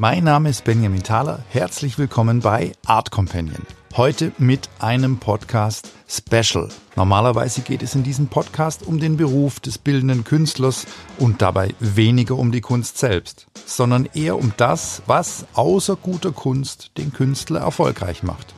[0.00, 1.40] Mein Name ist Benjamin Thaler.
[1.48, 3.66] Herzlich willkommen bei Art Companion.
[3.96, 6.68] Heute mit einem Podcast Special.
[6.94, 10.86] Normalerweise geht es in diesem Podcast um den Beruf des bildenden Künstlers
[11.18, 16.92] und dabei weniger um die Kunst selbst, sondern eher um das, was außer guter Kunst
[16.96, 18.54] den Künstler erfolgreich macht.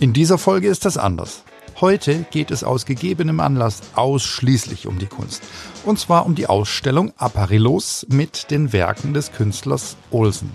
[0.00, 1.44] In dieser Folge ist das anders.
[1.80, 5.44] Heute geht es aus gegebenem Anlass ausschließlich um die Kunst.
[5.84, 10.50] Und zwar um die Ausstellung Apparillos mit den Werken des Künstlers Olsen.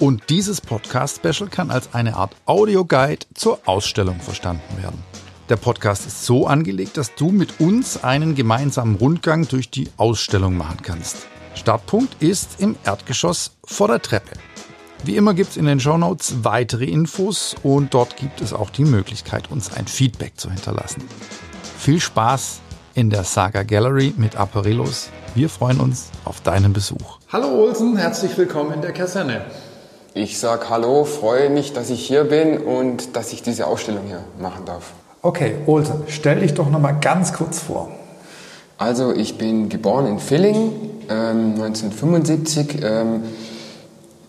[0.00, 5.02] Und dieses Podcast-Special kann als eine Art Audioguide zur Ausstellung verstanden werden.
[5.48, 10.56] Der Podcast ist so angelegt, dass du mit uns einen gemeinsamen Rundgang durch die Ausstellung
[10.56, 11.26] machen kannst.
[11.56, 14.30] Startpunkt ist im Erdgeschoss vor der Treppe.
[15.02, 18.84] Wie immer gibt es in den Shownotes weitere Infos und dort gibt es auch die
[18.84, 21.02] Möglichkeit, uns ein Feedback zu hinterlassen.
[21.76, 22.60] Viel Spaß
[22.94, 25.08] in der Saga Gallery mit Apparillos.
[25.34, 27.18] Wir freuen uns auf deinen Besuch.
[27.32, 29.44] Hallo Olsen, herzlich willkommen in der Kaserne.
[30.14, 34.24] Ich sag Hallo, freue mich, dass ich hier bin und dass ich diese Ausstellung hier
[34.40, 34.92] machen darf.
[35.20, 37.90] Okay, Olsen, stell dich doch noch mal ganz kurz vor.
[38.78, 40.70] Also ich bin geboren in Villingen
[41.10, 42.78] ähm, 1975.
[42.82, 43.22] Ähm,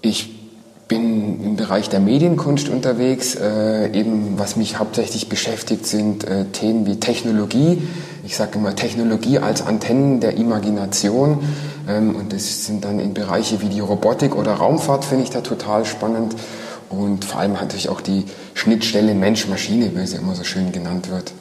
[0.02, 0.40] ich
[0.90, 3.36] bin im Bereich der Medienkunst unterwegs.
[3.36, 7.82] Äh, eben was mich hauptsächlich beschäftigt, sind äh, Themen wie Technologie.
[8.26, 11.40] Ich sage immer Technologie als Antennen der Imagination.
[11.90, 15.42] Ähm, und das sind dann in Bereiche wie die Robotik oder Raumfahrt, finde ich da
[15.42, 16.36] total spannend.
[16.90, 21.34] Und vor allem natürlich auch die Schnittstelle Mensch-Maschine, wie sie immer so schön genannt wird.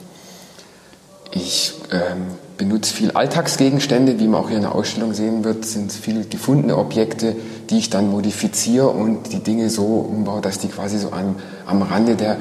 [1.31, 5.93] Ich ähm, benutze viel Alltagsgegenstände, wie man auch hier in der Ausstellung sehen wird, sind
[5.93, 7.37] viel gefundene Objekte,
[7.71, 11.83] die ich dann modifiziere und die Dinge so umbaue, dass die quasi so am, am
[11.83, 12.39] Rande der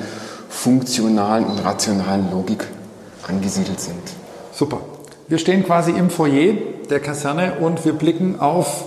[0.49, 2.65] funktionalen und rationalen Logik
[3.27, 4.01] angesiedelt sind.
[4.53, 4.79] Super.
[5.27, 6.55] Wir stehen quasi im Foyer
[6.89, 8.85] der Kaserne und wir blicken auf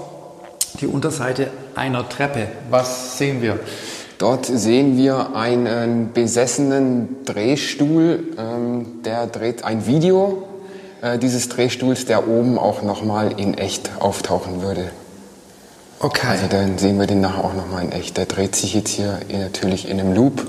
[0.80, 2.48] die Unterseite einer Treppe.
[2.70, 3.58] Was sehen wir?
[4.18, 10.42] Dort sehen wir einen besessenen Drehstuhl, ähm, der dreht ein Video
[11.00, 14.90] äh, dieses Drehstuhls, der oben auch nochmal in echt auftauchen würde.
[15.98, 16.26] Okay.
[16.28, 18.16] Also dann sehen wir den nachher auch nochmal in echt.
[18.16, 20.46] Der dreht sich jetzt hier natürlich in einem Loop,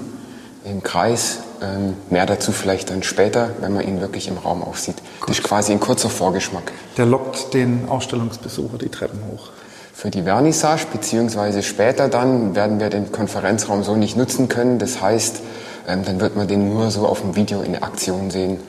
[0.66, 1.40] im Kreis.
[1.62, 4.96] Ähm, mehr dazu vielleicht dann später, wenn man ihn wirklich im Raum aufsieht.
[5.20, 5.30] Gut.
[5.30, 6.72] Das ist quasi ein kurzer Vorgeschmack.
[6.98, 9.50] Der lockt den Ausstellungsbesucher die Treppen hoch.
[9.94, 14.80] Für die Vernissage, beziehungsweise später dann, werden wir den Konferenzraum so nicht nutzen können.
[14.80, 15.42] Das heißt,
[15.88, 18.60] ähm, dann wird man den nur so auf dem Video in Aktion sehen.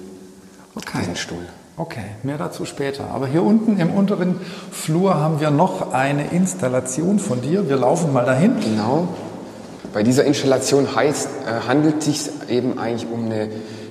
[0.75, 0.99] Okay.
[1.01, 1.47] Diesen Stuhl.
[1.79, 3.05] Okay, mehr dazu später.
[3.15, 4.39] Aber hier unten im unteren
[4.71, 7.69] Flur haben wir noch eine Installation von dir.
[7.69, 8.61] Wir laufen mal dahin.
[8.61, 9.09] Genau.
[9.93, 13.49] Bei dieser Installation heißt, äh, handelt es sich eben eigentlich um eine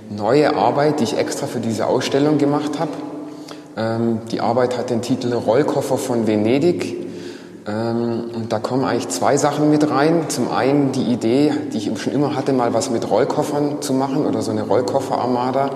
[0.10, 2.92] neue Arbeit, die ich extra für diese Ausstellung gemacht habe.
[3.78, 6.96] Ähm, die Arbeit hat den Titel Rollkoffer von Venedig.
[7.68, 10.26] Ähm, und da kommen eigentlich zwei Sachen mit rein.
[10.30, 14.26] Zum einen die Idee, die ich schon immer hatte, mal was mit Rollkoffern zu machen
[14.26, 15.70] oder so eine Rollkofferarmada.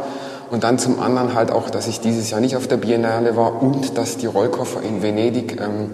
[0.49, 3.61] Und dann zum anderen halt auch, dass ich dieses Jahr nicht auf der Biennale war
[3.61, 5.91] und dass die Rollkoffer in Venedig ähm,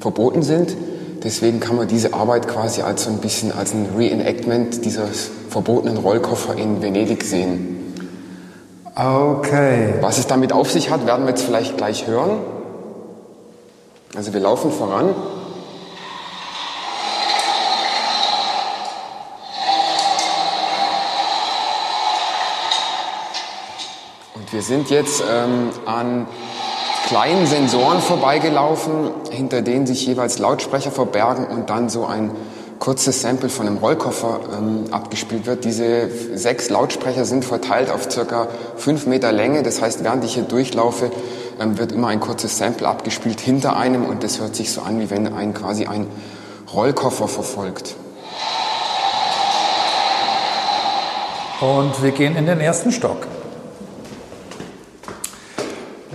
[0.00, 0.76] verboten sind.
[1.22, 5.96] Deswegen kann man diese Arbeit quasi als so ein bisschen als ein Reenactment dieses verbotenen
[5.96, 7.94] Rollkoffer in Venedig sehen.
[8.94, 9.94] Okay.
[10.00, 12.38] Was es damit auf sich hat, werden wir jetzt vielleicht gleich hören.
[14.14, 15.14] Also wir laufen voran.
[24.50, 26.26] Wir sind jetzt ähm, an
[27.06, 32.32] kleinen Sensoren vorbeigelaufen, hinter denen sich jeweils Lautsprecher verbergen und dann so ein
[32.80, 35.64] kurzes Sample von einem Rollkoffer ähm, abgespielt wird.
[35.64, 39.62] Diese sechs Lautsprecher sind verteilt auf circa fünf Meter Länge.
[39.62, 41.10] Das heißt, während ich hier durchlaufe,
[41.60, 45.00] ähm, wird immer ein kurzes Sample abgespielt hinter einem und das hört sich so an,
[45.00, 46.08] wie wenn ein quasi ein
[46.74, 47.94] Rollkoffer verfolgt.
[51.60, 53.18] Und wir gehen in den ersten Stock.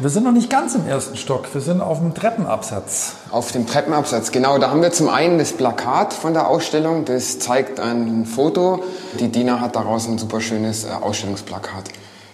[0.02, 3.18] Wir sind noch nicht ganz im ersten Stock, wir sind auf dem Treppenabsatz.
[3.30, 4.58] Auf dem Treppenabsatz, genau.
[4.58, 8.84] Da haben wir zum einen das Plakat von der Ausstellung, das zeigt ein Foto.
[9.20, 11.84] Die Dina hat daraus ein super schönes äh, Ausstellungsplakat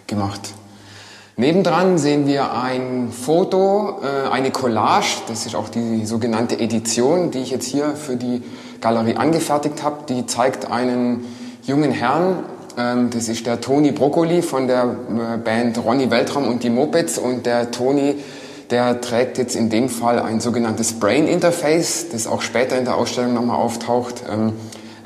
[0.07, 0.39] gemacht.
[1.35, 7.39] Nebendran sehen wir ein Foto, äh, eine Collage, das ist auch die sogenannte Edition, die
[7.39, 8.43] ich jetzt hier für die
[8.79, 10.05] Galerie angefertigt habe.
[10.07, 11.25] Die zeigt einen
[11.63, 12.45] jungen Herrn
[12.77, 17.17] das ist der Toni Broccoli von der äh, Band Ronny Weltraum und die Mopeds.
[17.17, 18.17] Und der Toni,
[18.69, 22.95] der trägt jetzt in dem Fall ein sogenanntes Brain Interface, das auch später in der
[22.95, 24.21] Ausstellung nochmal auftaucht.
[24.31, 24.53] Ähm,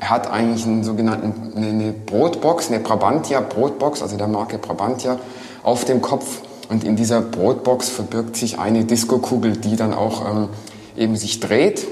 [0.00, 5.18] er hat eigentlich einen sogenannten, eine Brotbox, eine Brabantia Brotbox, also der Marke Brabantia,
[5.62, 6.42] auf dem Kopf.
[6.68, 10.48] Und in dieser Brotbox verbirgt sich eine Diskokugel, die dann auch ähm,
[10.94, 11.86] eben sich dreht.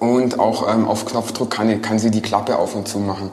[0.00, 3.30] und auch ähm, auf Knopfdruck kann, kann sie die Klappe auf und zu machen.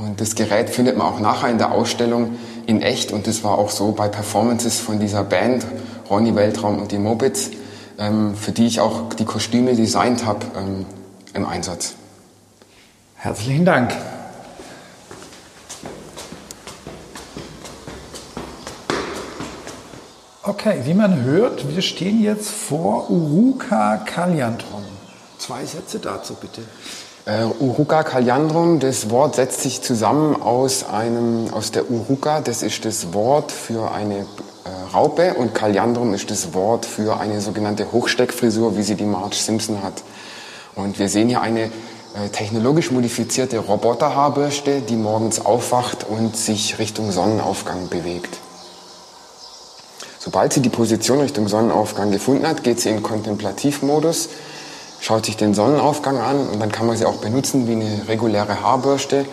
[0.00, 3.58] Und das Gerät findet man auch nachher in der Ausstellung in echt und das war
[3.58, 5.66] auch so bei Performances von dieser Band
[6.08, 7.50] Ronny Weltraum und die Mopeds,
[7.98, 10.86] ähm, für die ich auch die Kostüme designt habe ähm,
[11.34, 11.96] im Einsatz.
[13.16, 13.94] Herzlichen Dank.
[20.42, 24.84] Okay, wie man hört, wir stehen jetzt vor Uruka Kalyandrum.
[25.36, 26.62] Zwei Sätze dazu bitte.
[27.30, 32.84] Äh, Uruka Kalyandrum, das Wort setzt sich zusammen aus, einem, aus der Uruka, das ist
[32.84, 38.76] das Wort für eine äh, Raupe und Kalyandrum ist das Wort für eine sogenannte Hochsteckfrisur,
[38.76, 40.02] wie sie die Marge Simpson hat.
[40.74, 47.12] Und wir sehen hier eine äh, technologisch modifizierte Roboterhaarbürste, die morgens aufwacht und sich Richtung
[47.12, 48.38] Sonnenaufgang bewegt.
[50.18, 54.30] Sobald sie die Position Richtung Sonnenaufgang gefunden hat, geht sie in Kontemplativmodus,
[55.00, 58.62] schaut sich den Sonnenaufgang an und dann kann man sie auch benutzen wie eine reguläre
[58.62, 59.24] Haarbürste,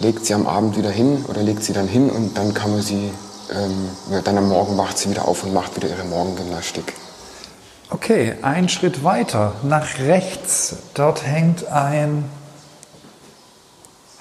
[0.00, 2.82] legt sie am Abend wieder hin oder legt sie dann hin und dann kann man
[2.82, 3.10] sie,
[3.52, 6.94] ähm, dann am Morgen wacht sie wieder auf und macht wieder ihre Morgengymnastik.
[7.90, 12.24] Okay, ein Schritt weiter, nach rechts, dort hängt ein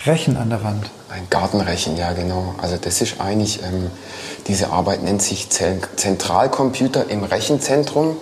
[0.06, 0.90] Rechen an der Wand.
[1.10, 2.56] Ein Gartenrechen, ja genau.
[2.62, 3.90] Also das ist eigentlich, ähm,
[4.48, 8.18] diese Arbeit nennt sich Zentralcomputer im Rechenzentrum.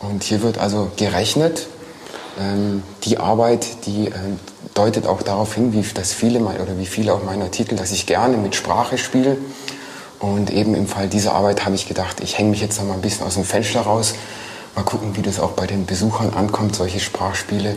[0.00, 1.66] Und hier wird also gerechnet.
[2.38, 4.38] Ähm, die Arbeit, die ähm,
[4.74, 8.06] deutet auch darauf hin, wie, dass viele oder wie viele auch meiner Titel, dass ich
[8.06, 9.36] gerne mit Sprache spiele.
[10.20, 12.94] Und eben im Fall dieser Arbeit habe ich gedacht, ich hänge mich jetzt noch mal
[12.94, 14.14] ein bisschen aus dem Fenster raus.
[14.74, 17.76] Mal gucken, wie das auch bei den Besuchern ankommt, solche Sprachspiele.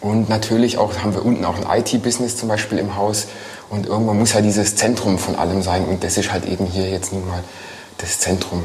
[0.00, 3.26] Und natürlich auch, haben wir unten auch ein IT-Business zum Beispiel im Haus.
[3.68, 5.84] Und irgendwann muss ja dieses Zentrum von allem sein.
[5.84, 7.42] Und das ist halt eben hier jetzt nun mal
[7.98, 8.64] das Zentrum.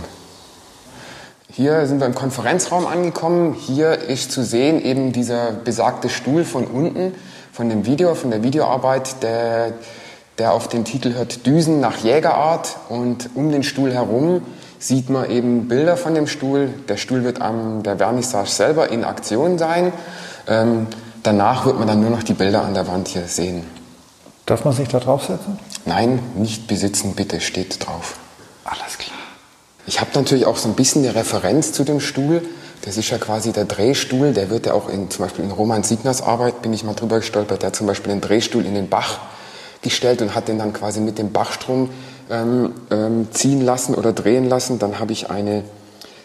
[1.56, 3.54] Hier sind wir im Konferenzraum angekommen.
[3.54, 7.14] Hier ist zu sehen eben dieser besagte Stuhl von unten,
[7.54, 9.74] von dem Video, von der Videoarbeit, der,
[10.38, 12.76] der auf den Titel hört Düsen nach Jägerart.
[12.90, 14.42] Und um den Stuhl herum
[14.80, 16.74] sieht man eben Bilder von dem Stuhl.
[16.90, 19.94] Der Stuhl wird am der Vernissage selber in Aktion sein.
[20.48, 20.88] Ähm,
[21.26, 23.64] Danach wird man dann nur noch die Bilder an der Wand hier sehen.
[24.46, 25.58] Darf man sich da draufsetzen?
[25.86, 28.18] Nein, nicht besitzen, bitte, steht drauf.
[28.64, 29.05] Alles klar.
[29.88, 32.42] Ich habe natürlich auch so ein bisschen eine Referenz zu dem Stuhl.
[32.82, 34.34] Das ist ja quasi der Drehstuhl.
[34.34, 37.18] Der wird ja auch in, zum Beispiel in Roman Signers Arbeit, bin ich mal drüber
[37.18, 39.20] gestolpert, der hat zum Beispiel den Drehstuhl in den Bach
[39.82, 41.90] gestellt und hat den dann quasi mit dem Bachstrom
[42.32, 44.80] ähm, ähm, ziehen lassen oder drehen lassen.
[44.80, 45.64] Dann habe ich eine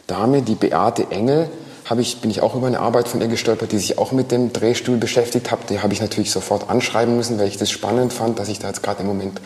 [0.07, 1.51] Dame, die Beate Engel,
[1.85, 4.31] habe ich, bin ich auch über eine Arbeit von ihr gestolpert, die sich auch mit
[4.31, 5.69] dem Drehstuhl beschäftigt hat.
[5.69, 8.69] Die habe ich natürlich sofort anschreiben müssen, weil ich das spannend fand, dass ich da
[8.69, 9.41] jetzt gerade im Moment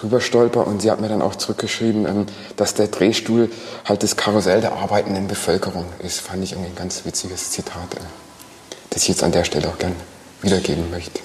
[0.00, 0.66] drüber stolper.
[0.66, 3.50] Und sie hat mir dann auch zurückgeschrieben, ähm, dass der Drehstuhl
[3.84, 6.20] halt das Karussell der arbeitenden Bevölkerung ist.
[6.20, 8.00] Fand ich irgendwie ein ganz witziges Zitat, äh,
[8.90, 9.94] das ich jetzt an der Stelle auch gern
[10.42, 11.20] wiedergeben möchte.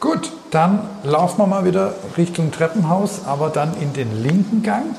[0.00, 4.94] Gut, dann laufen wir mal wieder Richtung Treppenhaus, aber dann in den linken Gang.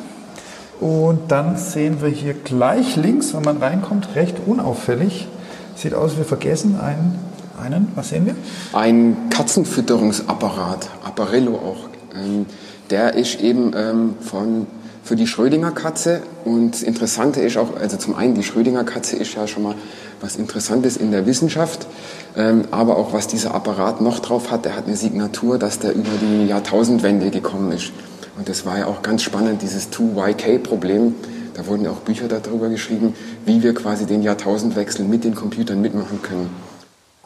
[0.80, 5.28] Und dann sehen wir hier gleich links, wenn man reinkommt, recht unauffällig.
[5.76, 7.20] Sieht aus, wir vergessen einen,
[7.60, 8.36] einen was sehen wir?
[8.74, 11.90] Ein Katzenfütterungsapparat, Apparillo auch.
[12.16, 12.46] Ähm,
[12.90, 14.68] der ist eben ähm, von,
[15.04, 16.22] für die Schrödinger Katze.
[16.44, 19.76] Und das Interessante ist auch, also zum einen, die Schrödinger Katze ist ja schon mal
[20.22, 21.88] was Interessantes in der Wissenschaft.
[22.36, 25.94] Ähm, aber auch was dieser Apparat noch drauf hat, der hat eine Signatur, dass der
[25.94, 27.92] über die Jahrtausendwende gekommen ist.
[28.38, 31.14] Und das war ja auch ganz spannend, dieses 2YK-Problem.
[31.54, 33.14] Da wurden ja auch Bücher darüber geschrieben,
[33.46, 36.50] wie wir quasi den Jahrtausendwechsel mit den Computern mitmachen können.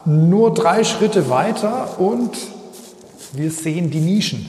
[0.06, 2.32] Nur drei Schritte weiter und
[3.32, 4.46] wir sehen die Nischen.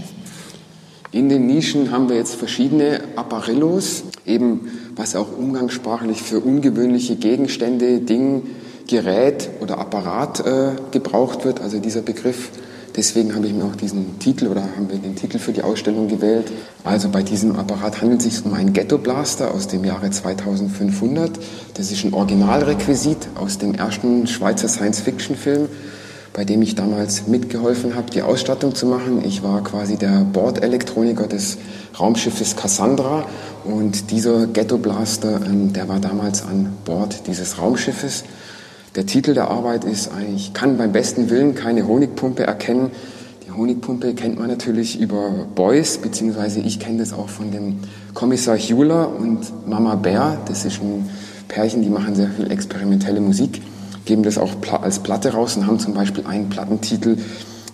[1.13, 8.01] In den Nischen haben wir jetzt verschiedene Apparillos, eben was auch umgangssprachlich für ungewöhnliche Gegenstände,
[8.01, 8.43] Ding,
[8.89, 11.61] Gerät oder Apparat äh, gebraucht wird.
[11.61, 12.51] Also dieser Begriff
[12.97, 16.07] Deswegen habe ich mir auch diesen Titel oder haben wir den Titel für die Ausstellung
[16.07, 16.53] gewählt.
[16.85, 21.33] Also bei diesem Apparat handelt es sich um einen Ghetto Blaster aus dem Jahre 2500.
[21.75, 25.69] Das ist ein Originalrequisit aus dem ersten Schweizer Science-Fiction-Film,
[26.33, 29.25] bei dem ich damals mitgeholfen habe, die Ausstattung zu machen.
[29.25, 31.59] Ich war quasi der Bordelektroniker des
[31.99, 33.27] Raumschiffes Cassandra
[33.65, 38.23] und dieser Ghetto Blaster, ähm, der war damals an Bord dieses Raumschiffes.
[38.97, 42.93] Der Titel der Arbeit ist eigentlich, ich kann beim besten Willen keine Honigpumpe erkennen.
[43.45, 47.81] Die Honigpumpe kennt man natürlich über Beuys, beziehungsweise ich kenne das auch von dem
[48.15, 50.39] Kommissar Hewler und Mama Bär.
[50.47, 51.11] Das ist ein
[51.49, 53.63] Pärchen, die machen sehr viel experimentelle Musik,
[54.05, 57.17] geben das auch als Platte raus und haben zum Beispiel einen Plattentitel.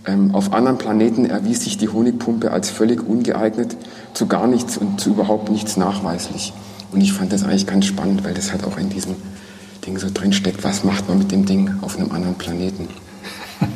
[0.07, 3.77] Ähm, auf anderen Planeten erwies sich die Honigpumpe als völlig ungeeignet,
[4.15, 6.55] zu gar nichts und zu überhaupt nichts nachweislich.
[6.93, 9.17] Und ich fand das eigentlich ganz spannend, weil das halt auch in diesem
[9.87, 12.89] Ding so drinsteckt, was macht man mit dem Ding auf einem anderen Planeten?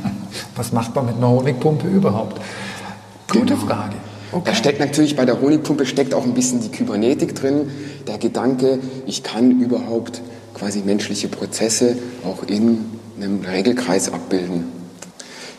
[0.57, 2.41] was macht man mit einer Honigpumpe überhaupt?
[3.31, 3.67] Gute genau.
[3.67, 3.95] Frage.
[4.33, 4.43] Okay.
[4.47, 7.71] Da steckt natürlich bei der Honigpumpe steckt auch ein bisschen die Kybernetik drin.
[8.07, 10.23] Der Gedanke, ich kann überhaupt
[10.55, 12.85] quasi menschliche Prozesse auch in
[13.17, 14.65] einem Regelkreis abbilden.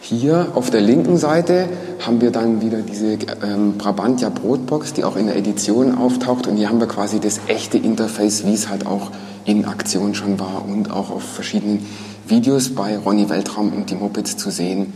[0.02, 1.68] Hier auf der linken Seite
[2.06, 6.46] haben wir dann wieder diese ähm, Brabantia Brotbox, die auch in der Edition auftaucht.
[6.46, 9.10] Und hier haben wir quasi das echte Interface, wie es halt auch
[9.46, 11.86] in Aktion schon war und auch auf verschiedenen
[12.28, 14.94] Videos bei Ronny Weltraum und die Mopeds zu sehen.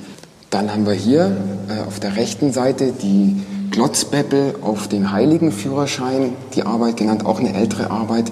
[0.49, 1.37] Dann haben wir hier
[1.69, 3.35] äh, auf der rechten Seite die
[3.69, 8.31] Glotzbeppel auf den Heiligenführerschein, die Arbeit genannt, auch eine ältere Arbeit.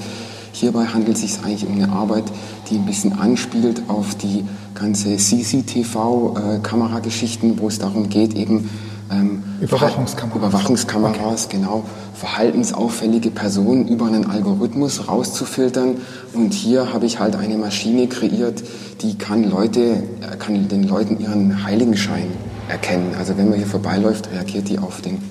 [0.52, 2.24] Hierbei handelt es sich eigentlich um eine Arbeit,
[2.70, 4.44] die ein bisschen anspielt auf die
[4.74, 8.68] ganze CCTV-Kamerageschichten, äh, wo es darum geht, eben
[9.12, 10.38] ähm, Überwachungskameras.
[10.38, 11.58] Überwachungskameras, okay.
[11.58, 11.84] genau,
[12.14, 15.98] verhaltensauffällige Personen über einen Algorithmus rauszufiltern.
[16.34, 18.64] Und hier habe ich halt eine Maschine kreiert,
[19.02, 22.32] die kann Leute, äh, kann den Leuten ihren Heiligenschein
[22.68, 23.16] erkennen.
[23.18, 25.22] Also wenn man hier vorbeiläuft, reagiert die auf den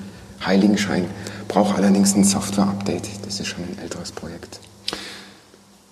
[0.44, 1.04] Heiligenschein.
[1.48, 3.08] Braucht allerdings ein Software-Update.
[3.24, 4.60] Das ist schon ein älteres Projekt.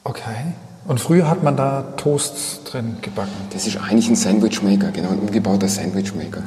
[0.04, 0.54] Okay.
[0.86, 3.32] Und früher hat man da Toasts drin gebacken?
[3.52, 6.42] Das ist eigentlich ein Sandwichmaker, genau, ein umgebauter Sandwichmaker.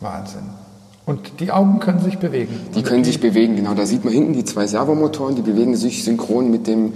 [0.00, 0.42] Wahnsinn.
[1.06, 2.54] Und die Augen können sich bewegen?
[2.74, 3.72] Die können sich bewegen, genau.
[3.74, 6.92] Da sieht man hinten die zwei Servomotoren, die bewegen sich synchron mit dem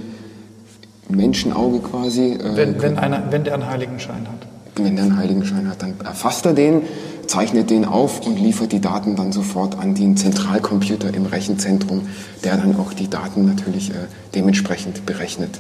[1.09, 2.33] Menschenauge quasi.
[2.35, 4.47] Äh, wenn, wenn, einer, wenn der einen Heiligenschein hat?
[4.77, 6.83] Wenn der einen Heiligenschein hat, dann erfasst er den,
[7.27, 12.03] zeichnet den auf und liefert die Daten dann sofort an den Zentralcomputer im Rechenzentrum,
[12.45, 13.95] der dann auch die Daten natürlich äh,
[14.35, 15.59] dementsprechend berechnet.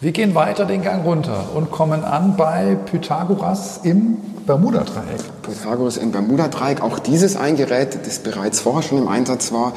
[0.00, 5.42] Wir gehen weiter den Gang runter und kommen an bei Pythagoras im Bermuda-Dreieck.
[5.42, 9.72] Pythagoras im Bermuda-Dreieck, auch dieses ein Gerät, das bereits vorher schon im Einsatz war.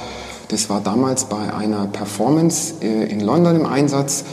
[0.50, 4.24] Das war damals bei einer Performance äh, in London im Einsatz.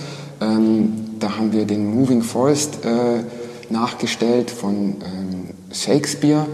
[0.43, 3.25] Ähm, da haben wir den Moving Forest äh,
[3.73, 6.45] nachgestellt von ähm, Shakespeare.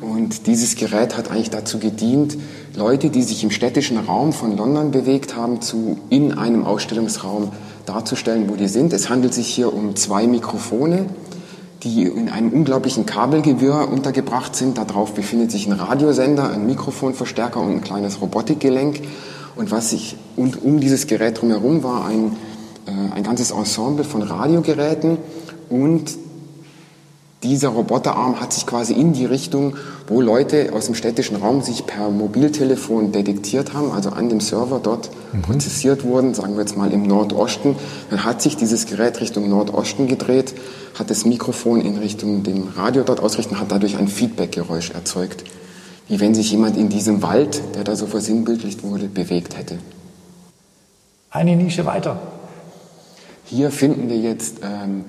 [0.00, 2.36] Und dieses Gerät hat eigentlich dazu gedient,
[2.76, 7.50] Leute, die sich im städtischen Raum von London bewegt haben, zu in einem Ausstellungsraum
[7.86, 8.92] darzustellen, wo die sind.
[8.92, 11.06] Es handelt sich hier um zwei Mikrofone,
[11.82, 14.78] die in einem unglaublichen Kabelgewirr untergebracht sind.
[14.78, 19.00] Darauf befindet sich ein Radiosender, ein Mikrofonverstärker und ein kleines Robotikgelenk.
[19.56, 22.36] Und was sich und um dieses Gerät drumherum war ein,
[22.86, 25.18] äh, ein ganzes Ensemble von Radiogeräten
[25.68, 26.10] und
[27.44, 29.76] dieser Roboterarm hat sich quasi in die Richtung,
[30.08, 34.80] wo Leute aus dem städtischen Raum sich per Mobiltelefon detektiert haben, also an dem Server
[34.82, 35.42] dort mhm.
[35.42, 37.76] prozessiert wurden, sagen wir jetzt mal im Nordosten.
[38.08, 40.54] Dann hat sich dieses Gerät Richtung Nordosten gedreht,
[40.98, 45.44] hat das Mikrofon in Richtung dem Radio dort ausrichten, hat dadurch ein Feedbackgeräusch erzeugt.
[46.08, 49.78] Wie wenn sich jemand in diesem Wald, der da so versinnbildlicht wurde, bewegt hätte.
[51.30, 52.18] Eine Nische weiter.
[53.44, 55.04] Hier finden wir jetzt ähm,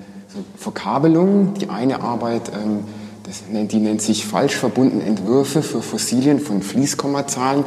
[0.56, 1.54] Verkabelungen.
[1.54, 2.84] Die eine Arbeit, ähm,
[3.22, 7.64] das, die nennt sich falsch verbundene Entwürfe für Fossilien von Fließkommazahlen.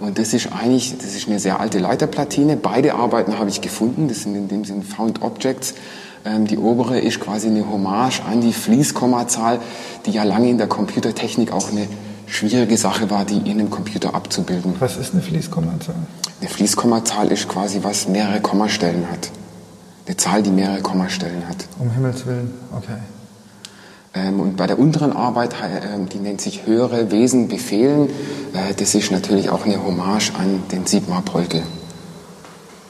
[0.00, 2.56] Und das ist eigentlich, das ist eine sehr alte Leiterplatine.
[2.56, 4.08] Beide Arbeiten habe ich gefunden.
[4.08, 5.74] Das sind in dem Sinne Found Objects.
[6.24, 9.60] Ähm, die obere ist quasi eine Hommage an die Fließkommazahl,
[10.06, 11.86] die ja lange in der Computertechnik auch eine
[12.26, 14.74] schwierige Sache war, die in einem Computer abzubilden.
[14.78, 15.94] Was ist eine Fließkommazahl?
[16.40, 19.30] Eine Fließkommazahl ist quasi, was mehrere Kommastellen hat.
[20.06, 21.56] Eine Zahl, die mehrere Kommastellen hat.
[21.78, 22.98] Um Himmels Willen, okay.
[24.14, 28.08] Ähm, und bei der unteren Arbeit, äh, die nennt sich Höhere Wesen befehlen,
[28.52, 31.62] äh, das ist natürlich auch eine Hommage an den Sigmar Polke.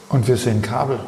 [0.09, 0.99] Und wir sehen Kabel.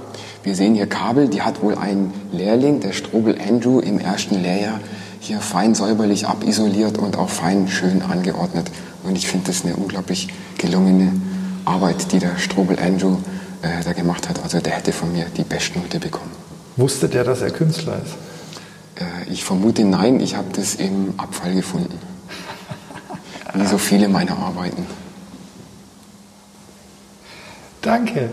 [0.43, 4.79] Wir sehen hier Kabel, die hat wohl ein Lehrling, der Strobel Andrew, im ersten Lehrjahr
[5.19, 8.69] hier fein säuberlich abisoliert und auch fein schön angeordnet.
[9.03, 10.27] Und ich finde das eine unglaublich
[10.59, 11.11] gelungene
[11.65, 13.17] Arbeit, die der Strobel Andrew
[13.65, 14.43] äh, da gemacht hat.
[14.43, 16.31] Also der hätte von mir die Bestnote bekommen.
[16.77, 18.13] Wusste der, dass er Künstler ist?
[19.01, 21.97] Äh, ich vermute nein, ich habe das im Abfall gefunden.
[23.55, 24.85] Wie so viele meiner Arbeiten.
[27.81, 28.29] Danke.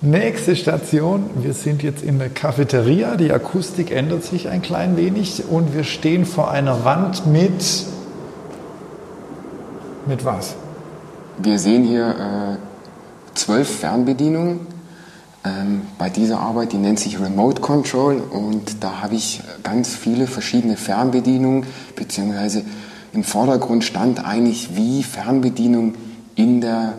[0.00, 1.30] Nächste Station.
[1.36, 3.16] Wir sind jetzt in der Cafeteria.
[3.16, 7.64] Die Akustik ändert sich ein klein wenig und wir stehen vor einer Wand mit.
[10.06, 10.54] Mit was?
[11.38, 12.65] Wir sehen hier äh,
[13.36, 14.60] zwölf Fernbedienungen
[15.44, 20.26] ähm, bei dieser Arbeit, die nennt sich Remote Control und da habe ich ganz viele
[20.26, 22.64] verschiedene Fernbedienungen, beziehungsweise
[23.12, 25.94] im Vordergrund stand eigentlich, wie Fernbedienung
[26.34, 26.94] in der,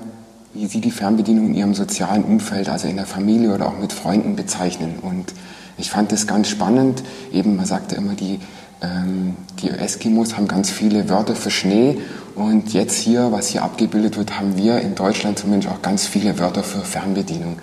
[0.53, 3.94] wie Sie die Fernbedienung in Ihrem sozialen Umfeld, also in der Familie oder auch mit
[3.94, 4.96] Freunden bezeichnen.
[5.01, 5.34] Und
[5.77, 7.03] ich fand das ganz spannend.
[7.32, 8.39] Eben, man sagte immer, die,
[8.82, 12.00] ähm, die Eskimos haben ganz viele Wörter für Schnee
[12.38, 16.38] und jetzt hier, was hier abgebildet wird, haben wir in Deutschland zumindest auch ganz viele
[16.38, 17.58] Wörter für Fernbedienung.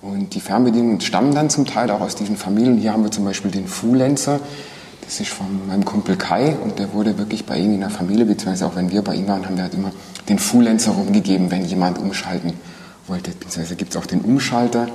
[0.00, 2.78] Und die Fernbedienungen stammen dann zum Teil auch aus diesen Familien.
[2.78, 4.40] Hier haben wir zum Beispiel den Fulenzer.
[5.04, 8.24] Das ist von meinem Kumpel Kai und der wurde wirklich bei ihm in der Familie,
[8.24, 9.92] beziehungsweise auch wenn wir bei ihm waren, haben wir halt immer
[10.28, 12.54] den Fulenzer rumgegeben, wenn jemand umschalten
[13.08, 13.32] wollte.
[13.32, 14.88] Beziehungsweise gibt es auch den Umschalter.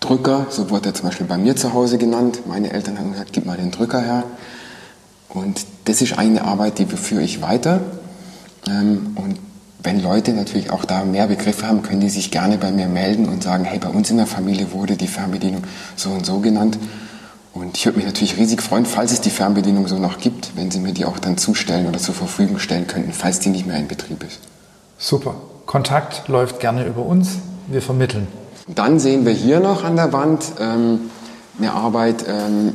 [0.00, 2.40] Drücker, so wurde er zum Beispiel bei mir zu Hause genannt.
[2.46, 4.24] Meine Eltern haben gesagt, gib mal den Drücker her.
[5.28, 7.80] Und das ist eine Arbeit, die führe ich weiter.
[8.66, 9.38] Ähm, und
[9.82, 13.28] wenn Leute natürlich auch da mehr Begriffe haben, können die sich gerne bei mir melden
[13.28, 15.62] und sagen, hey, bei uns in der Familie wurde die Fernbedienung
[15.96, 16.78] so und so genannt.
[17.54, 20.70] Und ich würde mich natürlich riesig freuen, falls es die Fernbedienung so noch gibt, wenn
[20.70, 23.78] Sie mir die auch dann zustellen oder zur Verfügung stellen könnten, falls die nicht mehr
[23.78, 24.40] in Betrieb ist.
[24.98, 25.34] Super.
[25.66, 27.38] Kontakt läuft gerne über uns.
[27.66, 28.26] Wir vermitteln.
[28.66, 31.10] Dann sehen wir hier noch an der Wand ähm,
[31.58, 32.74] eine Arbeit, ähm,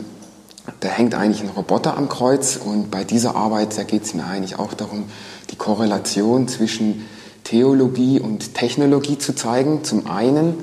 [0.79, 4.25] da hängt eigentlich ein Roboter am Kreuz und bei dieser Arbeit, da geht es mir
[4.25, 5.05] eigentlich auch darum,
[5.51, 7.05] die Korrelation zwischen
[7.43, 10.55] Theologie und Technologie zu zeigen, zum einen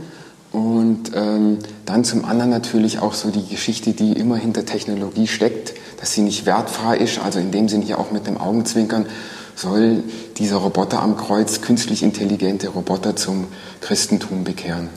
[0.53, 5.75] und ähm, dann zum anderen natürlich auch so die Geschichte, die immer hinter Technologie steckt,
[6.01, 9.07] dass sie nicht wertfrei ist, also in dem Sinn hier auch mit dem Augenzwinkern
[9.55, 10.03] soll
[10.39, 13.47] dieser Roboter am Kreuz künstlich intelligente Roboter zum
[13.81, 14.89] Christentum bekehren.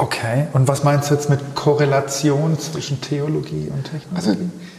[0.00, 4.14] Okay, und was meinst du jetzt mit Korrelation zwischen Theologie und Technologie?
[4.14, 4.36] Also,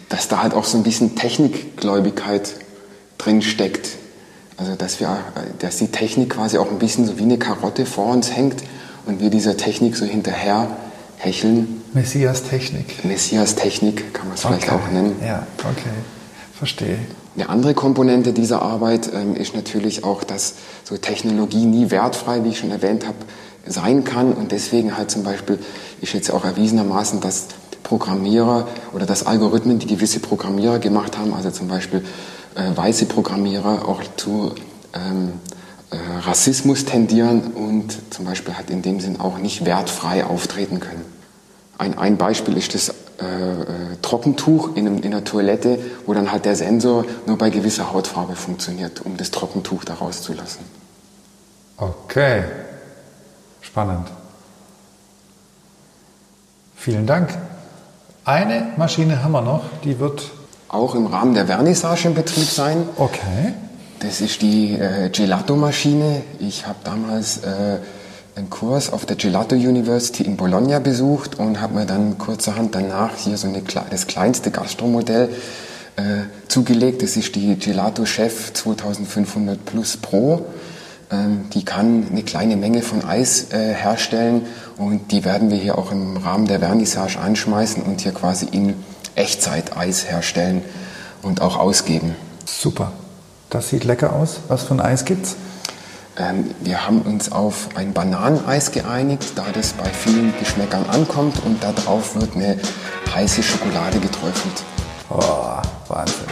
[0.09, 2.55] dass da halt auch so ein bisschen Technikgläubigkeit
[3.19, 3.89] drin steckt.
[4.57, 5.19] Also, dass, wir,
[5.59, 8.63] dass die Technik quasi auch ein bisschen so wie eine Karotte vor uns hängt
[9.05, 10.75] und wir dieser Technik so hinterher
[11.17, 11.83] hecheln.
[11.93, 13.05] Messias Technik.
[13.05, 14.55] Messias Technik kann man es okay.
[14.55, 15.17] vielleicht auch nennen.
[15.23, 15.93] Ja, okay,
[16.57, 16.97] verstehe.
[17.35, 22.49] Eine andere Komponente dieser Arbeit ähm, ist natürlich auch, dass so Technologie nie wertfrei, wie
[22.49, 23.17] ich schon erwähnt habe,
[23.65, 25.59] sein kann und deswegen halt zum Beispiel
[26.01, 27.47] ist jetzt auch erwiesenermaßen, dass
[27.83, 32.03] Programmierer oder dass Algorithmen, die gewisse Programmierer gemacht haben, also zum Beispiel
[32.55, 34.53] äh, weiße Programmierer auch zu
[34.93, 35.33] ähm,
[35.89, 41.03] äh, Rassismus tendieren und zum Beispiel halt in dem Sinn auch nicht wertfrei auftreten können.
[41.77, 43.65] Ein, ein Beispiel ist das äh, äh
[44.01, 49.01] Trockentuch in, in einer Toilette, wo dann halt der Sensor nur bei gewisser Hautfarbe funktioniert,
[49.05, 50.63] um das Trockentuch da rauszulassen.
[51.77, 52.43] Okay,
[53.71, 54.09] Spannend.
[56.75, 57.29] Vielen Dank.
[58.25, 60.29] Eine Maschine haben wir noch, die wird
[60.67, 62.89] auch im Rahmen der Vernissage in Betrieb sein.
[62.97, 63.53] Okay.
[63.99, 66.21] Das ist die äh, Gelato-Maschine.
[66.39, 67.77] Ich habe damals äh,
[68.35, 73.15] einen Kurs auf der Gelato University in Bologna besucht und habe mir dann kurzerhand danach
[73.15, 75.29] hier so eine, das kleinste Gastromodell
[75.95, 76.01] äh,
[76.49, 77.03] zugelegt.
[77.03, 80.45] Das ist die Gelato Chef 2500 Plus Pro.
[81.11, 84.45] Ähm, die kann eine kleine Menge von Eis äh, herstellen
[84.77, 88.75] und die werden wir hier auch im Rahmen der Vernissage anschmeißen und hier quasi in
[89.15, 90.61] Echtzeit Eis herstellen
[91.21, 92.15] und auch ausgeben.
[92.45, 92.93] Super.
[93.49, 94.39] Das sieht lecker aus.
[94.47, 95.35] Was für ein Eis gibt's?
[96.17, 101.61] Ähm, wir haben uns auf ein Bananeneis geeinigt, da das bei vielen Geschmäckern ankommt und
[101.61, 102.57] darauf wird eine
[103.13, 104.63] heiße Schokolade geträufelt.
[105.09, 106.27] Oh, Wahnsinn.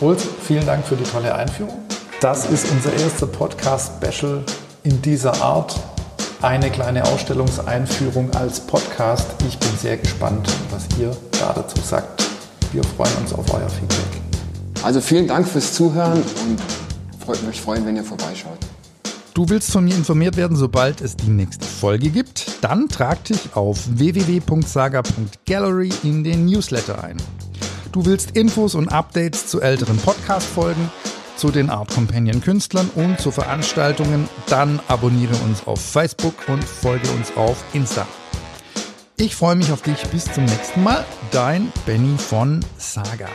[0.00, 1.81] Ulf, vielen Dank für die tolle Einführung.
[2.22, 4.44] Das ist unser erster Podcast-Special
[4.84, 5.74] in dieser Art.
[6.40, 9.26] Eine kleine Ausstellungseinführung als Podcast.
[9.48, 12.22] Ich bin sehr gespannt, was ihr da dazu sagt.
[12.70, 14.22] Wir freuen uns auf euer Feedback.
[14.84, 16.60] Also vielen Dank fürs Zuhören und
[17.26, 18.58] freut mich freuen, wenn ihr vorbeischaut.
[19.34, 22.46] Du willst von mir informiert werden, sobald es die nächste Folge gibt?
[22.60, 27.16] Dann trag dich auf www.saga.gallery in den Newsletter ein.
[27.90, 30.88] Du willst Infos und Updates zu älteren Podcast-Folgen?
[31.42, 37.10] Zu den Art Companion Künstlern und zu Veranstaltungen, dann abonniere uns auf Facebook und folge
[37.10, 38.06] uns auf Insta.
[39.16, 40.00] Ich freue mich auf dich.
[40.12, 41.04] Bis zum nächsten Mal.
[41.32, 43.26] Dein Benny von Saga.